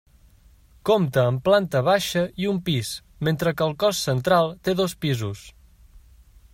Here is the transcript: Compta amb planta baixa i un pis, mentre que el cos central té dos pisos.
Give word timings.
Compta 0.89 1.25
amb 1.31 1.43
planta 1.49 1.81
baixa 1.89 2.23
i 2.45 2.49
un 2.53 2.63
pis, 2.71 2.91
mentre 3.29 3.55
que 3.59 3.69
el 3.69 3.77
cos 3.85 4.03
central 4.09 4.53
té 4.69 4.77
dos 4.83 4.97
pisos. 5.05 5.45